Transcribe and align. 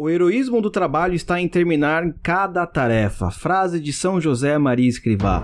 O 0.00 0.08
heroísmo 0.08 0.62
do 0.62 0.70
trabalho 0.70 1.14
está 1.14 1.40
em 1.40 1.48
terminar 1.48 2.04
cada 2.22 2.64
tarefa. 2.64 3.32
Frase 3.32 3.80
de 3.80 3.92
São 3.92 4.20
José 4.20 4.56
Maria 4.56 4.88
Escrivá. 4.88 5.42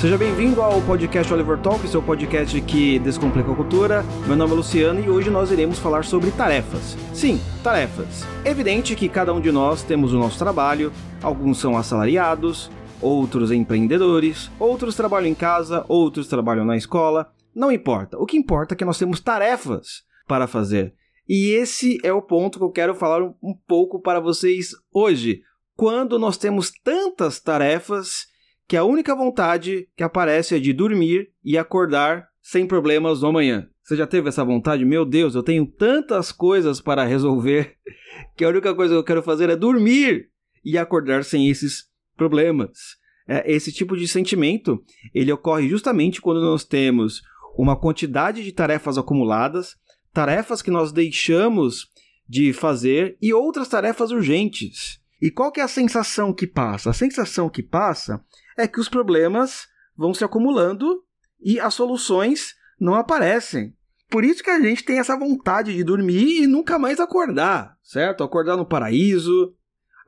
Seja 0.00 0.16
bem-vindo 0.16 0.62
ao 0.62 0.80
podcast 0.80 1.30
Oliver 1.34 1.58
Talk, 1.58 1.86
seu 1.86 2.00
podcast 2.00 2.58
que 2.62 2.98
descomplica 3.00 3.52
a 3.52 3.54
cultura. 3.54 4.02
Meu 4.26 4.34
nome 4.34 4.54
é 4.54 4.56
Luciano 4.56 5.04
e 5.04 5.10
hoje 5.10 5.28
nós 5.28 5.50
iremos 5.50 5.78
falar 5.78 6.06
sobre 6.06 6.30
tarefas. 6.30 6.96
Sim, 7.12 7.38
tarefas. 7.62 8.26
É 8.42 8.50
evidente 8.50 8.96
que 8.96 9.06
cada 9.06 9.34
um 9.34 9.40
de 9.40 9.52
nós 9.52 9.82
temos 9.82 10.14
o 10.14 10.18
nosso 10.18 10.38
trabalho, 10.38 10.90
alguns 11.22 11.58
são 11.58 11.76
assalariados, 11.76 12.70
outros 13.00 13.50
empreendedores, 13.50 14.50
outros 14.58 14.94
trabalham 14.94 15.28
em 15.28 15.34
casa, 15.34 15.84
outros 15.88 16.28
trabalham 16.28 16.64
na 16.64 16.76
escola. 16.76 17.32
Não 17.54 17.72
importa. 17.72 18.18
O 18.18 18.26
que 18.26 18.36
importa 18.36 18.74
é 18.74 18.76
que 18.76 18.84
nós 18.84 18.98
temos 18.98 19.20
tarefas 19.20 20.02
para 20.26 20.46
fazer. 20.46 20.94
E 21.28 21.50
esse 21.52 21.98
é 22.02 22.12
o 22.12 22.22
ponto 22.22 22.58
que 22.58 22.64
eu 22.64 22.70
quero 22.70 22.94
falar 22.94 23.22
um 23.22 23.54
pouco 23.66 24.00
para 24.00 24.20
vocês 24.20 24.70
hoje. 24.92 25.42
Quando 25.76 26.18
nós 26.18 26.36
temos 26.36 26.72
tantas 26.84 27.40
tarefas 27.40 28.26
que 28.68 28.76
a 28.76 28.84
única 28.84 29.16
vontade 29.16 29.88
que 29.96 30.02
aparece 30.02 30.54
é 30.54 30.58
de 30.60 30.72
dormir 30.72 31.30
e 31.44 31.58
acordar 31.58 32.28
sem 32.40 32.66
problemas 32.66 33.20
no 33.20 33.28
amanhã. 33.28 33.68
Você 33.82 33.96
já 33.96 34.06
teve 34.06 34.28
essa 34.28 34.44
vontade? 34.44 34.84
Meu 34.84 35.04
Deus, 35.04 35.34
eu 35.34 35.42
tenho 35.42 35.66
tantas 35.66 36.30
coisas 36.30 36.80
para 36.80 37.04
resolver 37.04 37.74
que 38.36 38.44
a 38.44 38.48
única 38.48 38.72
coisa 38.74 38.94
que 38.94 38.98
eu 38.98 39.04
quero 39.04 39.22
fazer 39.22 39.50
é 39.50 39.56
dormir 39.56 40.28
e 40.64 40.78
acordar 40.78 41.24
sem 41.24 41.48
esses 41.48 41.89
problemas. 42.20 42.98
É, 43.26 43.50
esse 43.50 43.72
tipo 43.72 43.96
de 43.96 44.06
sentimento 44.06 44.82
ele 45.14 45.32
ocorre 45.32 45.66
justamente 45.70 46.20
quando 46.20 46.42
nós 46.42 46.64
temos 46.64 47.22
uma 47.56 47.80
quantidade 47.80 48.44
de 48.44 48.52
tarefas 48.52 48.98
acumuladas, 48.98 49.74
tarefas 50.12 50.60
que 50.60 50.70
nós 50.70 50.92
deixamos 50.92 51.88
de 52.28 52.52
fazer 52.52 53.16
e 53.22 53.32
outras 53.32 53.68
tarefas 53.68 54.10
urgentes. 54.10 55.00
E 55.20 55.30
qual 55.30 55.50
que 55.50 55.60
é 55.60 55.62
a 55.62 55.68
sensação 55.68 56.30
que 56.30 56.46
passa? 56.46 56.90
A 56.90 56.94
sensação 56.94 57.48
que 57.48 57.62
passa 57.62 58.22
é 58.56 58.68
que 58.68 58.80
os 58.80 58.88
problemas 58.88 59.66
vão 59.96 60.12
se 60.12 60.22
acumulando 60.22 61.02
e 61.40 61.58
as 61.58 61.72
soluções 61.72 62.54
não 62.78 62.94
aparecem. 62.94 63.74
Por 64.10 64.24
isso 64.24 64.42
que 64.42 64.50
a 64.50 64.60
gente 64.60 64.84
tem 64.84 64.98
essa 64.98 65.16
vontade 65.16 65.74
de 65.74 65.82
dormir 65.82 66.42
e 66.42 66.46
nunca 66.46 66.78
mais 66.78 67.00
acordar, 67.00 67.76
certo? 67.82 68.22
Acordar 68.22 68.58
no 68.58 68.66
paraíso, 68.66 69.54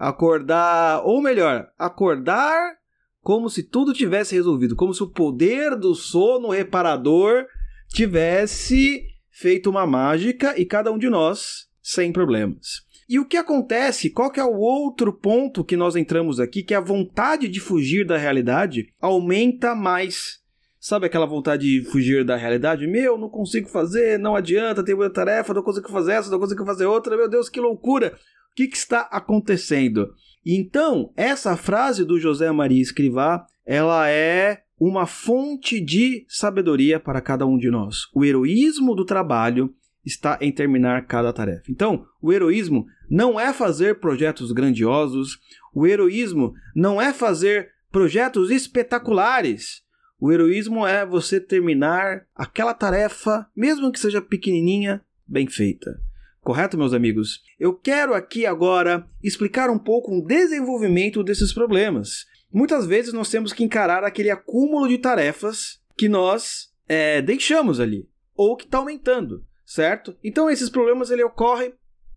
acordar, 0.02 1.00
ou 1.04 1.22
melhor, 1.22 1.68
acordar 1.78 2.74
como 3.20 3.48
se 3.48 3.62
tudo 3.62 3.94
tivesse 3.94 4.34
resolvido, 4.34 4.74
como 4.74 4.92
se 4.92 5.00
o 5.00 5.08
poder 5.08 5.76
do 5.76 5.94
sono 5.94 6.50
reparador 6.50 7.46
tivesse 7.88 9.04
feito 9.30 9.70
uma 9.70 9.86
mágica 9.86 10.58
e 10.58 10.66
cada 10.66 10.90
um 10.90 10.98
de 10.98 11.08
nós 11.08 11.68
sem 11.80 12.12
problemas. 12.12 12.82
E 13.08 13.20
o 13.20 13.24
que 13.24 13.36
acontece? 13.36 14.10
Qual 14.10 14.28
que 14.32 14.40
é 14.40 14.44
o 14.44 14.58
outro 14.58 15.12
ponto 15.12 15.64
que 15.64 15.76
nós 15.76 15.94
entramos 15.94 16.40
aqui, 16.40 16.64
que 16.64 16.74
é 16.74 16.76
a 16.76 16.80
vontade 16.80 17.46
de 17.46 17.60
fugir 17.60 18.04
da 18.04 18.16
realidade 18.16 18.92
aumenta 19.00 19.72
mais. 19.72 20.40
Sabe 20.80 21.06
aquela 21.06 21.26
vontade 21.26 21.62
de 21.62 21.88
fugir 21.88 22.24
da 22.24 22.34
realidade? 22.34 22.88
Meu, 22.88 23.16
não 23.16 23.28
consigo 23.28 23.68
fazer, 23.68 24.18
não 24.18 24.34
adianta, 24.34 24.82
tenho 24.82 24.98
muita 24.98 25.14
tarefa, 25.14 25.54
não 25.54 25.62
consigo 25.62 25.88
fazer 25.90 26.14
essa, 26.14 26.28
não 26.28 26.40
consigo 26.40 26.64
fazer 26.64 26.86
outra, 26.86 27.16
meu 27.16 27.28
Deus, 27.28 27.48
que 27.48 27.60
loucura! 27.60 28.18
O 28.52 28.54
que, 28.54 28.68
que 28.68 28.76
está 28.76 29.08
acontecendo? 29.10 30.12
Então, 30.44 31.10
essa 31.16 31.56
frase 31.56 32.04
do 32.04 32.20
José 32.20 32.52
Maria 32.52 32.82
Escrivá, 32.82 33.46
ela 33.64 34.10
é 34.10 34.62
uma 34.78 35.06
fonte 35.06 35.80
de 35.80 36.26
sabedoria 36.28 37.00
para 37.00 37.22
cada 37.22 37.46
um 37.46 37.56
de 37.56 37.70
nós. 37.70 38.08
O 38.14 38.22
heroísmo 38.22 38.94
do 38.94 39.06
trabalho 39.06 39.74
está 40.04 40.36
em 40.40 40.52
terminar 40.52 41.06
cada 41.06 41.32
tarefa. 41.32 41.62
Então, 41.70 42.04
o 42.20 42.30
heroísmo 42.30 42.84
não 43.08 43.40
é 43.40 43.54
fazer 43.54 44.00
projetos 44.00 44.52
grandiosos, 44.52 45.38
o 45.72 45.86
heroísmo 45.86 46.52
não 46.76 47.00
é 47.00 47.14
fazer 47.14 47.70
projetos 47.90 48.50
espetaculares. 48.50 49.80
O 50.20 50.30
heroísmo 50.30 50.86
é 50.86 51.06
você 51.06 51.40
terminar 51.40 52.26
aquela 52.34 52.74
tarefa, 52.74 53.46
mesmo 53.56 53.90
que 53.90 53.98
seja 53.98 54.20
pequenininha, 54.20 55.00
bem 55.26 55.46
feita. 55.46 55.98
Correto, 56.42 56.76
meus 56.76 56.92
amigos? 56.92 57.40
Eu 57.56 57.72
quero 57.72 58.14
aqui 58.14 58.44
agora 58.44 59.08
explicar 59.22 59.70
um 59.70 59.78
pouco 59.78 60.10
o 60.10 60.26
desenvolvimento 60.26 61.22
desses 61.22 61.52
problemas. 61.52 62.26
Muitas 62.52 62.84
vezes 62.84 63.12
nós 63.12 63.30
temos 63.30 63.52
que 63.52 63.62
encarar 63.62 64.02
aquele 64.02 64.28
acúmulo 64.28 64.88
de 64.88 64.98
tarefas 64.98 65.80
que 65.96 66.08
nós 66.08 66.72
é, 66.88 67.22
deixamos 67.22 67.78
ali, 67.78 68.08
ou 68.34 68.56
que 68.56 68.64
está 68.64 68.78
aumentando, 68.78 69.44
certo? 69.64 70.16
Então 70.22 70.50
esses 70.50 70.68
problemas 70.68 71.12
ele 71.12 71.22
ocorrem 71.22 71.74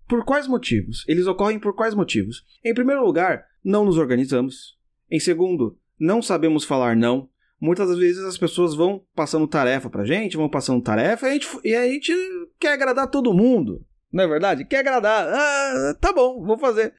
por 0.08 0.26
quais 0.26 0.48
motivos? 0.48 1.06
Eles 1.08 1.28
ocorrem 1.28 1.60
por 1.60 1.76
quais 1.76 1.94
motivos? 1.94 2.44
Em 2.64 2.74
primeiro 2.74 3.06
lugar, 3.06 3.46
não 3.64 3.86
nos 3.86 4.00
organizamos. 4.00 4.76
Em 5.10 5.20
segundo, 5.20 5.78
não 6.00 6.20
sabemos 6.20 6.64
falar 6.64 6.96
não. 6.96 7.30
Muitas 7.62 7.96
vezes 7.96 8.24
as 8.24 8.40
pessoas 8.40 8.74
vão 8.74 9.06
passando 9.14 9.48
tarefa 9.48 9.88
pra 9.88 10.04
gente, 10.04 10.36
vão 10.36 10.50
passando 10.50 10.82
tarefa 10.82 11.28
e 11.28 11.30
a 11.30 11.34
gente, 11.34 11.48
e 11.64 11.76
a 11.76 11.88
gente 11.88 12.14
quer 12.60 12.74
agradar 12.74 13.08
todo 13.08 13.32
mundo. 13.32 13.86
Não 14.16 14.24
é 14.24 14.28
verdade? 14.28 14.64
Quer 14.64 14.78
agradar. 14.78 15.28
Ah, 15.28 15.94
tá 16.00 16.14
bom, 16.14 16.42
vou 16.42 16.58
fazer. 16.58 16.94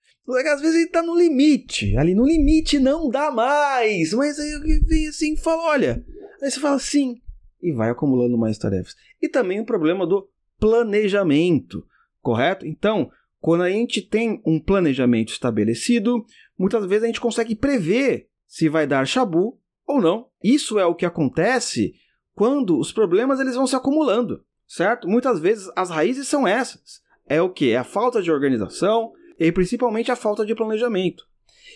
Às 0.52 0.60
vezes 0.60 0.76
ele 0.76 0.90
tá 0.90 1.02
no 1.02 1.16
limite. 1.16 1.96
Ali 1.96 2.14
no 2.14 2.26
limite 2.26 2.78
não 2.78 3.08
dá 3.08 3.30
mais. 3.30 4.12
Mas 4.12 4.38
aí 4.38 4.80
vem 4.86 5.08
assim 5.08 5.34
fala: 5.34 5.62
olha. 5.62 6.04
Aí 6.42 6.50
você 6.50 6.60
fala 6.60 6.78
sim. 6.78 7.16
E 7.62 7.72
vai 7.72 7.88
acumulando 7.88 8.36
mais 8.36 8.58
tarefas. 8.58 8.94
E 9.22 9.30
também 9.30 9.58
o 9.58 9.64
problema 9.64 10.06
do 10.06 10.28
planejamento. 10.60 11.86
Correto? 12.20 12.66
Então, 12.66 13.10
quando 13.40 13.62
a 13.62 13.70
gente 13.70 14.02
tem 14.02 14.42
um 14.44 14.60
planejamento 14.60 15.32
estabelecido, 15.32 16.22
muitas 16.58 16.84
vezes 16.84 17.04
a 17.04 17.06
gente 17.06 17.20
consegue 17.20 17.56
prever 17.56 18.28
se 18.46 18.68
vai 18.68 18.86
dar 18.86 19.06
chabu 19.06 19.58
ou 19.86 20.02
não. 20.02 20.28
Isso 20.44 20.78
é 20.78 20.84
o 20.84 20.94
que 20.94 21.06
acontece 21.06 21.94
quando 22.34 22.78
os 22.78 22.92
problemas 22.92 23.40
eles 23.40 23.54
vão 23.54 23.66
se 23.66 23.74
acumulando, 23.74 24.44
certo? 24.68 25.08
Muitas 25.08 25.40
vezes 25.40 25.70
as 25.74 25.88
raízes 25.88 26.28
são 26.28 26.46
essas 26.46 27.05
é 27.28 27.40
o 27.42 27.50
que? 27.50 27.70
É 27.70 27.76
a 27.76 27.84
falta 27.84 28.22
de 28.22 28.30
organização 28.30 29.12
e 29.38 29.50
principalmente 29.52 30.10
a 30.10 30.16
falta 30.16 30.44
de 30.44 30.54
planejamento. 30.54 31.24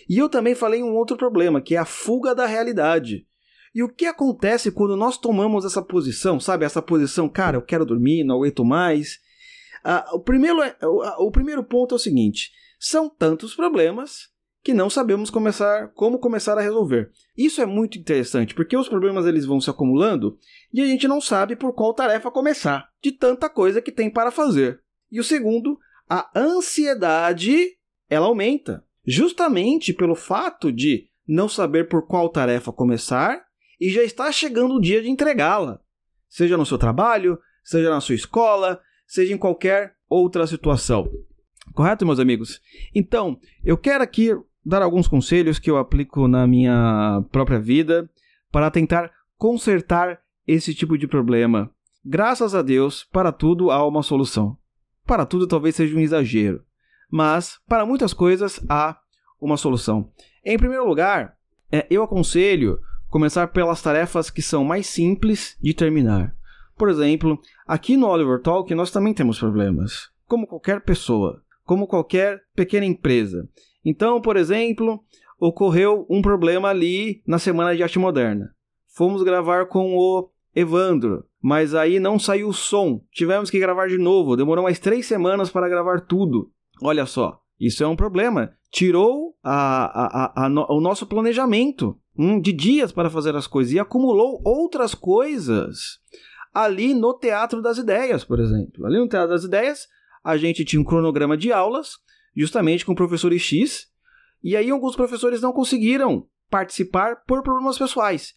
E 0.09 0.17
eu 0.17 0.29
também 0.29 0.55
falei 0.55 0.81
um 0.81 0.95
outro 0.95 1.17
problema, 1.17 1.61
que 1.61 1.75
é 1.75 1.77
a 1.77 1.85
fuga 1.85 2.33
da 2.33 2.45
realidade. 2.45 3.25
E 3.73 3.83
o 3.83 3.89
que 3.89 4.05
acontece 4.05 4.71
quando 4.71 4.95
nós 4.97 5.17
tomamos 5.17 5.63
essa 5.63 5.81
posição, 5.81 6.39
sabe? 6.39 6.65
Essa 6.65 6.81
posição, 6.81 7.29
cara, 7.29 7.57
eu 7.57 7.61
quero 7.61 7.85
dormir, 7.85 8.23
não 8.23 8.37
aguento 8.37 8.65
mais. 8.65 9.19
Ah, 9.83 10.09
o, 10.13 10.19
primeiro 10.19 10.61
é, 10.61 10.75
o, 10.83 11.27
o 11.27 11.31
primeiro 11.31 11.63
ponto 11.63 11.95
é 11.95 11.97
o 11.97 11.99
seguinte: 11.99 12.51
são 12.79 13.09
tantos 13.09 13.55
problemas 13.55 14.29
que 14.63 14.73
não 14.73 14.89
sabemos 14.89 15.29
começar 15.29 15.87
como 15.93 16.19
começar 16.19 16.57
a 16.57 16.61
resolver. 16.61 17.09
Isso 17.35 17.61
é 17.61 17.65
muito 17.65 17.97
interessante, 17.97 18.53
porque 18.53 18.77
os 18.77 18.87
problemas 18.87 19.25
eles 19.25 19.45
vão 19.45 19.59
se 19.59 19.69
acumulando 19.69 20.37
e 20.73 20.81
a 20.81 20.85
gente 20.85 21.07
não 21.07 21.19
sabe 21.19 21.55
por 21.55 21.73
qual 21.73 21.93
tarefa 21.93 22.29
começar, 22.29 22.89
de 23.01 23.11
tanta 23.11 23.49
coisa 23.49 23.81
que 23.81 23.91
tem 23.91 24.09
para 24.09 24.31
fazer. 24.31 24.81
E 25.11 25.19
o 25.19 25.23
segundo, 25.23 25.77
a 26.09 26.29
ansiedade, 26.35 27.77
ela 28.09 28.27
aumenta, 28.27 28.83
justamente 29.05 29.93
pelo 29.93 30.15
fato 30.15 30.71
de 30.71 31.07
não 31.27 31.49
saber 31.49 31.87
por 31.87 32.07
qual 32.07 32.29
tarefa 32.29 32.71
começar 32.71 33.43
e 33.79 33.89
já 33.89 34.03
está 34.03 34.31
chegando 34.31 34.75
o 34.75 34.81
dia 34.81 35.01
de 35.01 35.09
entregá-la. 35.09 35.79
Seja 36.29 36.57
no 36.57 36.65
seu 36.65 36.77
trabalho, 36.77 37.39
seja 37.63 37.89
na 37.89 37.99
sua 37.99 38.15
escola, 38.15 38.79
seja 39.05 39.33
em 39.33 39.37
qualquer 39.37 39.95
outra 40.09 40.47
situação. 40.47 41.09
Correto, 41.73 42.05
meus 42.05 42.19
amigos? 42.19 42.61
Então, 42.93 43.39
eu 43.63 43.77
quero 43.77 44.03
aqui 44.03 44.29
dar 44.63 44.81
alguns 44.81 45.07
conselhos 45.07 45.59
que 45.59 45.69
eu 45.69 45.77
aplico 45.77 46.27
na 46.27 46.45
minha 46.45 47.23
própria 47.31 47.59
vida 47.59 48.09
para 48.51 48.69
tentar 48.69 49.11
consertar 49.37 50.21
esse 50.47 50.75
tipo 50.75 50.97
de 50.97 51.07
problema. 51.07 51.71
Graças 52.03 52.53
a 52.53 52.61
Deus, 52.61 53.03
para 53.11 53.31
tudo 53.31 53.71
há 53.71 53.85
uma 53.87 54.03
solução. 54.03 54.57
Para 55.05 55.25
tudo 55.25 55.47
talvez 55.47 55.75
seja 55.75 55.95
um 55.95 55.99
exagero, 55.99 56.63
mas 57.09 57.59
para 57.67 57.85
muitas 57.85 58.13
coisas 58.13 58.59
há 58.69 58.97
uma 59.39 59.57
solução. 59.57 60.11
Em 60.43 60.57
primeiro 60.57 60.87
lugar, 60.87 61.35
é, 61.71 61.85
eu 61.89 62.03
aconselho 62.03 62.79
começar 63.09 63.47
pelas 63.47 63.81
tarefas 63.81 64.29
que 64.29 64.41
são 64.41 64.63
mais 64.63 64.87
simples 64.87 65.57
de 65.61 65.73
terminar. 65.73 66.35
Por 66.77 66.89
exemplo, 66.89 67.39
aqui 67.67 67.97
no 67.97 68.07
Oliver 68.07 68.41
Talk 68.41 68.73
nós 68.73 68.91
também 68.91 69.13
temos 69.13 69.39
problemas, 69.39 70.09
como 70.25 70.47
qualquer 70.47 70.81
pessoa, 70.81 71.43
como 71.63 71.87
qualquer 71.87 72.41
pequena 72.55 72.85
empresa. 72.85 73.47
Então, 73.83 74.21
por 74.21 74.37
exemplo, 74.37 75.03
ocorreu 75.39 76.05
um 76.09 76.21
problema 76.21 76.69
ali 76.69 77.21
na 77.25 77.39
Semana 77.39 77.75
de 77.75 77.83
Arte 77.83 77.99
Moderna. 77.99 78.53
Fomos 78.87 79.23
gravar 79.23 79.67
com 79.67 79.95
o 79.95 80.29
Evandro, 80.55 81.25
mas 81.41 81.73
aí 81.73 81.99
não 81.99 82.19
saiu 82.19 82.49
o 82.49 82.53
som. 82.53 83.01
Tivemos 83.11 83.49
que 83.49 83.59
gravar 83.59 83.87
de 83.87 83.97
novo. 83.97 84.37
Demorou 84.37 84.63
mais 84.63 84.79
três 84.79 85.05
semanas 85.07 85.49
para 85.49 85.67
gravar 85.67 86.01
tudo. 86.01 86.51
Olha 86.81 87.05
só. 87.05 87.41
Isso 87.59 87.83
é 87.83 87.87
um 87.87 87.95
problema. 87.95 88.53
Tirou 88.71 89.35
a, 89.43 89.85
a, 89.85 90.45
a, 90.45 90.73
o 90.73 90.79
nosso 90.79 91.05
planejamento 91.05 91.99
hum, 92.17 92.39
de 92.39 92.53
dias 92.53 92.91
para 92.91 93.09
fazer 93.09 93.35
as 93.35 93.47
coisas 93.47 93.73
e 93.73 93.79
acumulou 93.79 94.41
outras 94.45 94.93
coisas 94.95 95.99
ali 96.53 96.93
no 96.93 97.17
Teatro 97.17 97.61
das 97.61 97.77
Ideias, 97.77 98.23
por 98.23 98.39
exemplo. 98.39 98.85
Ali 98.85 98.97
no 98.97 99.07
Teatro 99.07 99.29
das 99.29 99.43
Ideias, 99.43 99.87
a 100.23 100.37
gente 100.37 100.65
tinha 100.65 100.81
um 100.81 100.85
cronograma 100.85 101.37
de 101.37 101.51
aulas, 101.51 101.97
justamente 102.35 102.85
com 102.85 102.95
professores 102.95 103.41
X, 103.41 103.87
e 104.43 104.55
aí 104.55 104.69
alguns 104.69 104.95
professores 104.95 105.41
não 105.41 105.53
conseguiram 105.53 106.27
participar 106.49 107.23
por 107.25 107.41
problemas 107.43 107.77
pessoais. 107.77 108.33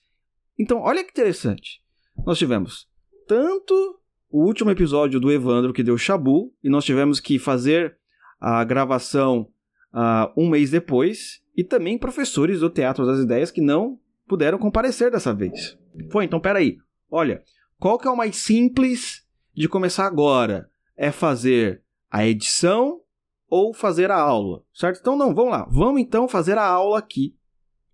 Então, 0.59 0.81
olha 0.81 1.03
que 1.03 1.11
interessante. 1.11 1.83
Nós 2.25 2.39
tivemos 2.39 2.87
tanto 3.27 4.01
o 4.31 4.45
último 4.45 4.71
episódio 4.71 5.21
do 5.21 5.31
Evandro 5.31 5.73
que 5.73 5.83
deu 5.83 5.97
Chabu, 5.97 6.53
e 6.63 6.69
nós 6.69 6.85
tivemos 6.85 7.21
que 7.21 7.39
fazer 7.39 7.97
a 8.41 8.65
gravação 8.65 9.49
uh, 9.93 10.33
um 10.37 10.49
mês 10.49 10.71
depois, 10.71 11.43
e 11.57 11.63
também 11.63 11.97
professores 11.97 12.61
do 12.61 12.71
Teatro 12.71 13.07
das 13.07 13.21
Ideias 13.21 13.51
que 13.51 13.61
não 13.61 13.99
puderam 14.27 14.59
comparecer 14.59 15.11
dessa 15.11 15.33
vez. 15.33 15.79
Foi, 16.11 16.25
então 16.25 16.41
peraí. 16.41 16.79
Olha, 17.11 17.43
qual 17.79 17.99
que 17.99 18.09
é 18.09 18.11
o 18.11 18.17
mais 18.17 18.37
simples 18.37 19.25
de 19.55 19.69
começar 19.69 20.07
agora? 20.07 20.69
É 20.97 21.13
fazer 21.13 21.83
a 22.11 22.27
edição 22.27 23.01
ou 23.49 23.73
fazer 23.73 24.11
a 24.11 24.19
aula, 24.19 24.65
certo? 24.73 24.99
Então 25.01 25.17
não, 25.17 25.35
vamos 25.35 25.53
lá. 25.53 25.69
Vamos 25.71 26.01
então 26.01 26.27
fazer 26.27 26.59
a 26.59 26.67
aula 26.67 26.99
aqui, 26.99 27.37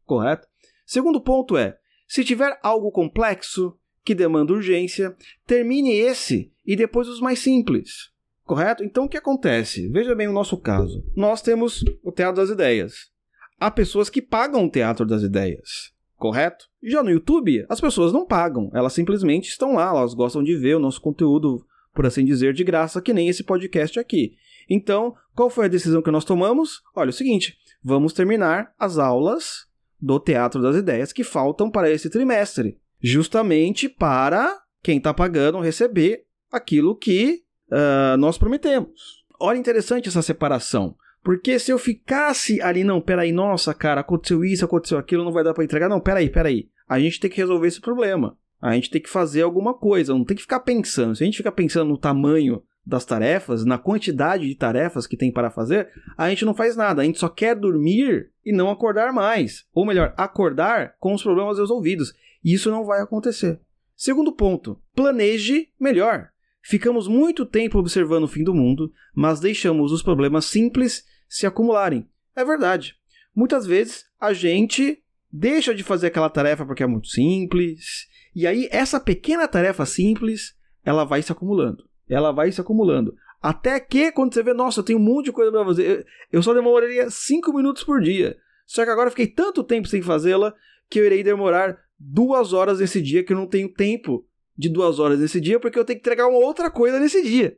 correto? 0.05 0.49
Segundo 0.87 1.21
ponto 1.21 1.57
é, 1.57 1.79
se 2.09 2.25
tiver 2.25 2.59
algo 2.63 2.91
complexo 2.91 3.79
que 4.05 4.15
demanda 4.15 4.53
urgência, 4.53 5.17
termine 5.47 5.93
esse 5.93 6.53
e 6.67 6.77
depois 6.77 7.09
os 7.09 7.21
mais 7.21 7.39
simples. 7.39 8.11
Correto? 8.45 8.83
Então 8.83 9.05
o 9.05 9.09
que 9.09 9.17
acontece? 9.17 9.89
Veja 9.89 10.15
bem 10.15 10.29
o 10.29 10.33
nosso 10.33 10.57
caso. 10.57 11.05
Nós 11.15 11.41
temos 11.41 11.85
o 12.03 12.11
Teatro 12.11 12.41
das 12.41 12.51
Ideias. 12.51 13.11
Há 13.59 13.71
pessoas 13.71 14.11
que 14.11 14.23
pagam 14.23 14.65
o 14.65 14.71
Teatro 14.71 15.07
das 15.07 15.23
Ideias. 15.23 15.93
Correto? 16.17 16.67
Já 16.83 17.03
no 17.03 17.11
YouTube, 17.11 17.65
as 17.69 17.81
pessoas 17.81 18.13
não 18.13 18.27
pagam. 18.27 18.71
Elas 18.75 18.93
simplesmente 18.93 19.49
estão 19.49 19.75
lá, 19.75 19.89
elas 19.89 20.15
gostam 20.15 20.43
de 20.43 20.57
ver 20.57 20.77
o 20.77 20.81
nosso 20.81 21.01
conteúdo, 21.01 21.65
por 21.95 22.05
assim 22.05 22.25
dizer, 22.25 22.53
de 22.53 22.65
graça, 22.65 23.01
que 23.01 23.13
nem 23.13 23.29
esse 23.29 23.45
podcast 23.45 23.99
aqui. 23.99 24.35
Então, 24.69 25.15
qual 25.35 25.49
foi 25.49 25.67
a 25.67 25.69
decisão 25.69 26.03
que 26.03 26.11
nós 26.11 26.25
tomamos? 26.25 26.83
Olha, 26.95 27.09
é 27.09 27.11
o 27.11 27.15
seguinte: 27.15 27.57
vamos 27.83 28.13
terminar 28.13 28.75
as 28.79 28.99
aulas 28.99 29.67
do 30.01 30.19
Teatro 30.19 30.61
das 30.61 30.77
Ideias 30.77 31.13
que 31.13 31.25
faltam 31.25 31.71
para 31.71 31.91
esse 31.91 32.11
trimestre, 32.11 32.79
justamente 33.01 33.89
para 33.89 34.59
quem 34.83 34.99
está 34.99 35.13
pagando 35.13 35.61
receber 35.61 36.25
aquilo 36.51 36.97
que 36.97 37.43
uh, 37.71 38.17
nós 38.17 38.39
prometemos. 38.39 39.25
Olha 39.39 39.59
interessante 39.59 40.09
essa 40.09 40.23
separação. 40.23 40.95
Porque 41.23 41.59
se 41.59 41.71
eu 41.71 41.79
ficasse 41.79 42.63
ali, 42.63 42.83
não, 42.83 43.01
peraí, 43.01 43.31
nossa, 43.31 43.75
cara, 43.75 44.01
aconteceu 44.01 44.45
isso, 44.45 44.65
aconteceu 44.65 44.99
aquilo, 44.99 45.25
não 45.25 45.33
vai 45.33 45.45
dar 45.45 45.53
para 45.53 45.65
entregar. 45.65 45.89
Não, 45.89 46.01
peraí, 46.01 46.31
peraí. 46.31 46.69
A 46.89 46.99
gente 46.99 47.21
tem 47.21 47.31
que 47.31 47.37
resolver 47.37 47.69
esse 47.69 47.81
problema. 47.81 48.37
A 48.61 48.75
gente 48.75 48.91
tem 48.91 49.01
que 49.01 49.09
fazer 49.09 49.43
alguma 49.43 49.75
coisa, 49.75 50.13
não 50.13 50.25
tem 50.25 50.37
que 50.37 50.43
ficar 50.43 50.61
pensando. 50.61 51.15
Se 51.15 51.23
a 51.23 51.27
gente 51.27 51.37
ficar 51.37 51.53
pensando 51.53 51.89
no 51.89 51.99
tamanho 51.99 52.63
das 52.85 53.05
tarefas, 53.05 53.65
na 53.65 53.79
quantidade 53.79 54.47
de 54.47 54.55
tarefas 54.55 55.07
que 55.07 55.17
tem 55.17 55.31
para 55.31 55.51
fazer, 55.51 55.89
a 56.17 56.29
gente 56.29 56.45
não 56.45 56.55
faz 56.55 56.77
nada. 56.77 57.03
A 57.03 57.05
gente 57.05 57.19
só 57.19 57.29
quer 57.29 57.55
dormir 57.55 58.31
e 58.45 58.53
não 58.53 58.71
acordar 58.71 59.13
mais. 59.13 59.67
Ou 59.75 59.87
melhor, 59.87 60.15
acordar 60.17 60.95
com 60.99 61.15
os 61.15 61.23
problemas 61.23 61.59
resolvidos. 61.59 62.13
E 62.45 62.55
isso 62.55 62.71
não 62.71 62.85
vai 62.85 63.01
acontecer. 63.01 63.61
Segundo 63.97 64.33
ponto, 64.33 64.81
planeje 64.95 65.69
melhor. 65.79 66.31
Ficamos 66.63 67.09
muito 67.09 67.45
tempo 67.47 67.79
observando 67.79 68.25
o 68.25 68.29
fim 68.29 68.45
do 68.45 68.55
mundo, 68.55 68.93
mas 69.15 69.41
deixamos 69.41 69.93
os 69.93 70.03
problemas 70.03 70.45
simples 70.47 71.05
se 71.29 71.47
acumularem. 71.47 72.09
É 72.35 72.45
verdade. 72.45 72.97
Muitas 73.35 73.67
vezes 73.67 74.05
a 74.19 74.33
gente 74.33 75.03
deixa 75.33 75.75
de 75.75 75.83
fazer 75.83 76.09
aquela 76.09 76.29
tarefa 76.29 76.67
porque 76.67 76.83
é 76.83 76.87
muito 76.87 77.09
simples, 77.09 78.09
e 78.35 78.47
aí 78.47 78.69
essa 78.71 79.01
pequena 79.01 79.49
tarefa 79.49 79.85
simples, 79.87 80.55
ela 80.85 81.05
vai 81.05 81.23
se 81.23 81.33
acumulando. 81.33 81.89
Ela 82.09 82.33
vai 82.33 82.51
se 82.51 82.61
acumulando. 82.61 83.15
Até 83.41 83.81
que 83.81 84.13
quando 84.13 84.35
você 84.35 84.43
vê, 84.43 84.53
nossa, 84.53 84.81
eu 84.81 84.85
tenho 84.85 84.99
um 84.99 85.03
monte 85.03 85.27
de 85.27 85.33
coisa 85.33 85.51
para 85.51 85.65
fazer, 85.65 86.07
eu 86.31 86.43
só 86.43 86.53
demoraria 86.53 87.09
5 87.09 87.53
minutos 87.55 87.85
por 87.85 88.01
dia. 88.01 88.37
Só 88.67 88.85
que 88.85 88.91
agora 88.91 89.09
eu 89.09 89.13
fiquei 89.13 89.27
tanto 89.27 89.65
tempo 89.65 89.89
sem 89.89 90.03
fazê-la 90.03 90.55
que 90.89 90.99
eu 90.99 91.07
irei 91.07 91.23
demorar 91.23 91.79
duas 92.01 92.55
horas 92.55 92.81
nesse 92.81 93.03
dia 93.03 93.23
que 93.23 93.35
eu 93.35 93.37
não 93.37 93.47
tenho 93.47 93.71
tempo 93.71 94.27
de 94.57 94.71
duas 94.71 94.99
horas 94.99 95.21
nesse 95.21 95.41
dia 95.41 95.61
porque 95.61 95.79
eu 95.79 95.85
tenho 95.85 95.99
que 95.99 96.03
entregar 96.03 96.27
uma 96.27 96.39
outra 96.39 96.71
coisa 96.71 96.99
nesse 96.99 97.23
dia. 97.23 97.57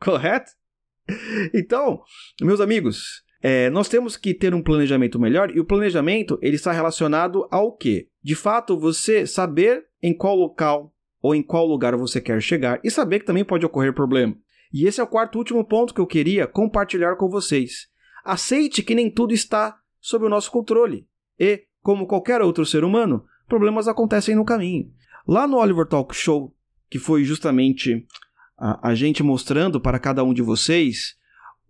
Correto? 0.00 0.50
Então, 1.52 2.02
meus 2.40 2.62
amigos, 2.62 3.22
é, 3.42 3.68
nós 3.68 3.90
temos 3.90 4.16
que 4.16 4.32
ter 4.32 4.54
um 4.54 4.62
planejamento 4.62 5.20
melhor 5.20 5.54
e 5.54 5.60
o 5.60 5.64
planejamento 5.66 6.38
ele 6.40 6.56
está 6.56 6.72
relacionado 6.72 7.46
ao 7.50 7.76
que? 7.76 8.08
De 8.22 8.34
fato, 8.34 8.78
você 8.78 9.26
saber 9.26 9.84
em 10.02 10.16
qual 10.16 10.34
local 10.34 10.94
ou 11.20 11.34
em 11.34 11.42
qual 11.42 11.66
lugar 11.66 11.94
você 11.94 12.22
quer 12.22 12.40
chegar 12.40 12.80
e 12.82 12.90
saber 12.90 13.20
que 13.20 13.26
também 13.26 13.44
pode 13.44 13.66
ocorrer 13.66 13.92
problema. 13.92 14.34
E 14.72 14.86
esse 14.86 14.98
é 14.98 15.04
o 15.04 15.06
quarto 15.06 15.36
último 15.36 15.62
ponto 15.64 15.92
que 15.92 16.00
eu 16.00 16.06
queria 16.06 16.46
compartilhar 16.46 17.16
com 17.16 17.28
vocês. 17.28 17.88
Aceite 18.24 18.82
que 18.82 18.94
nem 18.94 19.10
tudo 19.10 19.34
está 19.34 19.78
sob 20.00 20.24
o 20.24 20.28
nosso 20.28 20.50
controle 20.50 21.06
e, 21.38 21.64
como 21.82 22.06
qualquer 22.06 22.40
outro 22.40 22.64
ser 22.64 22.82
humano, 22.82 23.24
problemas 23.48 23.88
acontecem 23.88 24.34
no 24.34 24.44
caminho. 24.44 24.90
Lá 25.26 25.46
no 25.46 25.56
Oliver 25.56 25.86
Talk 25.86 26.14
Show, 26.14 26.54
que 26.90 26.98
foi 26.98 27.24
justamente 27.24 28.06
a, 28.58 28.90
a 28.90 28.94
gente 28.94 29.22
mostrando 29.22 29.80
para 29.80 29.98
cada 29.98 30.22
um 30.22 30.34
de 30.34 30.42
vocês 30.42 31.16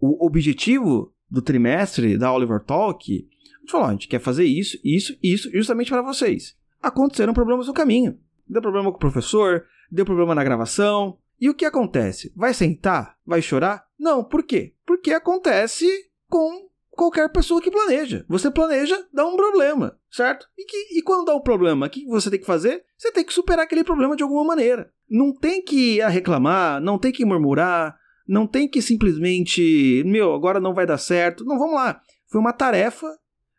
o 0.00 0.24
objetivo 0.24 1.12
do 1.30 1.40
trimestre 1.40 2.18
da 2.18 2.32
Oliver 2.32 2.60
Talk, 2.60 3.12
a 3.12 3.60
gente 3.60 3.70
falou: 3.70 3.86
a 3.86 3.92
gente 3.92 4.08
quer 4.08 4.20
fazer 4.20 4.44
isso, 4.44 4.78
isso, 4.84 5.16
isso, 5.22 5.50
justamente 5.52 5.90
para 5.90 6.02
vocês. 6.02 6.56
Aconteceram 6.82 7.32
problemas 7.32 7.66
no 7.66 7.72
caminho. 7.72 8.18
Deu 8.46 8.60
problema 8.60 8.90
com 8.90 8.96
o 8.96 9.00
professor, 9.00 9.64
deu 9.90 10.04
problema 10.04 10.34
na 10.34 10.44
gravação. 10.44 11.18
E 11.40 11.48
o 11.48 11.54
que 11.54 11.64
acontece? 11.64 12.32
Vai 12.36 12.54
sentar? 12.54 13.16
Vai 13.26 13.40
chorar? 13.42 13.86
Não, 13.98 14.22
por 14.22 14.42
quê? 14.42 14.74
Porque 14.86 15.12
acontece 15.12 15.86
com 16.28 16.68
qualquer 16.94 17.30
pessoa 17.30 17.60
que 17.60 17.70
planeja. 17.70 18.24
Você 18.28 18.50
planeja, 18.50 19.06
dá 19.12 19.26
um 19.26 19.36
problema, 19.36 19.98
certo? 20.10 20.46
E, 20.56 20.64
que, 20.64 20.98
e 20.98 21.02
quando 21.02 21.26
dá 21.26 21.34
um 21.34 21.40
problema, 21.40 21.86
o 21.86 21.90
que 21.90 22.06
você 22.06 22.30
tem 22.30 22.40
que 22.40 22.46
fazer? 22.46 22.84
Você 22.96 23.12
tem 23.12 23.24
que 23.24 23.32
superar 23.32 23.64
aquele 23.64 23.84
problema 23.84 24.16
de 24.16 24.22
alguma 24.22 24.44
maneira. 24.44 24.90
Não 25.08 25.32
tem 25.34 25.62
que 25.62 26.00
reclamar, 26.06 26.80
não 26.80 26.98
tem 26.98 27.12
que 27.12 27.24
murmurar, 27.24 27.96
não 28.26 28.46
tem 28.46 28.68
que 28.68 28.80
simplesmente, 28.80 30.02
meu, 30.06 30.34
agora 30.34 30.58
não 30.58 30.74
vai 30.74 30.86
dar 30.86 30.98
certo. 30.98 31.44
Não, 31.44 31.58
vamos 31.58 31.74
lá. 31.74 32.00
Foi 32.28 32.40
uma 32.40 32.52
tarefa 32.52 33.06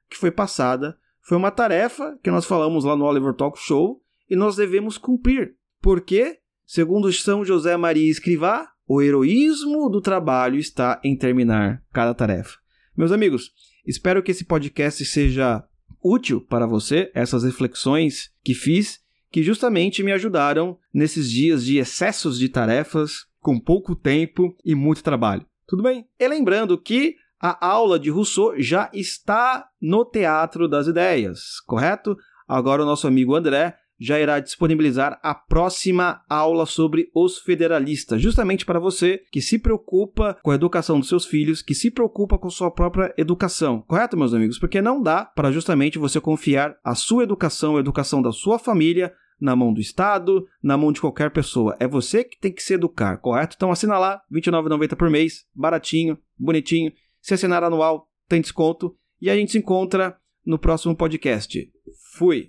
que 0.09 0.17
foi 0.17 0.31
passada, 0.31 0.97
foi 1.21 1.37
uma 1.37 1.51
tarefa 1.51 2.17
que 2.23 2.31
nós 2.31 2.45
falamos 2.45 2.83
lá 2.83 2.95
no 2.95 3.05
Oliver 3.05 3.33
Talk 3.33 3.59
Show 3.59 4.01
e 4.29 4.35
nós 4.35 4.55
devemos 4.55 4.97
cumprir. 4.97 5.55
Porque, 5.81 6.39
segundo 6.65 7.11
São 7.13 7.45
José 7.45 7.77
Maria 7.77 8.09
Escrivá, 8.09 8.67
o 8.87 9.01
heroísmo 9.01 9.89
do 9.89 10.01
trabalho 10.01 10.57
está 10.57 10.99
em 11.03 11.17
terminar 11.17 11.81
cada 11.91 12.13
tarefa. 12.13 12.64
Meus 12.97 13.11
amigos, 13.11 13.51
espero 13.85 14.23
que 14.23 14.31
esse 14.31 14.45
podcast 14.45 15.03
seja 15.03 15.61
útil 16.01 16.39
para 16.39 16.65
você, 16.65 17.11
essas 17.13 17.43
reflexões 17.43 18.31
que 18.41 18.53
fiz, 18.53 19.01
que 19.29 19.43
justamente 19.43 20.01
me 20.01 20.13
ajudaram 20.13 20.79
nesses 20.93 21.29
dias 21.29 21.65
de 21.65 21.77
excessos 21.77 22.39
de 22.39 22.47
tarefas, 22.47 23.25
com 23.41 23.59
pouco 23.59 23.97
tempo 23.97 24.55
e 24.63 24.73
muito 24.73 25.03
trabalho. 25.03 25.45
Tudo 25.67 25.83
bem? 25.83 26.07
E 26.17 26.25
lembrando 26.25 26.77
que 26.77 27.17
a 27.37 27.67
aula 27.67 27.99
de 27.99 28.09
Rousseau 28.09 28.53
já 28.57 28.89
está 28.93 29.67
no 29.81 30.05
Teatro 30.05 30.65
das 30.65 30.87
Ideias, 30.87 31.59
correto? 31.65 32.15
Agora 32.47 32.81
o 32.81 32.85
nosso 32.85 33.07
amigo 33.07 33.35
André 33.35 33.75
já 33.99 34.19
irá 34.19 34.39
disponibilizar 34.39 35.19
a 35.23 35.33
próxima 35.33 36.21
aula 36.29 36.65
sobre 36.65 37.09
os 37.13 37.39
federalistas, 37.39 38.21
justamente 38.21 38.65
para 38.65 38.79
você 38.79 39.21
que 39.31 39.41
se 39.41 39.57
preocupa 39.57 40.37
com 40.43 40.51
a 40.51 40.55
educação 40.55 40.99
dos 40.99 41.09
seus 41.09 41.25
filhos, 41.25 41.61
que 41.61 41.75
se 41.75 41.89
preocupa 41.89 42.37
com 42.37 42.49
sua 42.49 42.71
própria 42.71 43.13
educação. 43.17 43.81
Correto, 43.81 44.17
meus 44.17 44.33
amigos? 44.33 44.59
Porque 44.59 44.81
não 44.81 45.01
dá 45.01 45.25
para 45.25 45.51
justamente 45.51 45.97
você 45.97 46.19
confiar 46.19 46.75
a 46.83 46.95
sua 46.95 47.23
educação, 47.23 47.77
a 47.77 47.79
educação 47.79 48.21
da 48.21 48.31
sua 48.31 48.59
família, 48.59 49.13
na 49.39 49.55
mão 49.55 49.73
do 49.73 49.81
Estado, 49.81 50.47
na 50.63 50.77
mão 50.77 50.91
de 50.91 51.01
qualquer 51.01 51.31
pessoa. 51.31 51.75
É 51.79 51.87
você 51.87 52.23
que 52.23 52.39
tem 52.39 52.53
que 52.53 52.63
se 52.63 52.73
educar, 52.73 53.17
correto? 53.17 53.55
Então 53.55 53.71
assina 53.71 53.97
lá, 53.97 54.21
R$ 54.31 54.41
29,90 54.41 54.95
por 54.95 55.09
mês, 55.09 55.45
baratinho, 55.53 56.17
bonitinho. 56.37 56.91
Se 57.21 57.33
assinar 57.33 57.63
anual, 57.63 58.07
tem 58.27 58.41
desconto. 58.41 58.95
E 59.21 59.29
a 59.29 59.35
gente 59.35 59.51
se 59.51 59.57
encontra 59.57 60.17
no 60.45 60.59
próximo 60.59 60.95
podcast. 60.95 61.69
Fui! 62.13 62.43